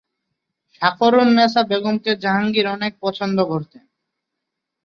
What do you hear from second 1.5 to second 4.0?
বেগমকে জাহাঙ্গীর অনেক পছন্দ করতেন।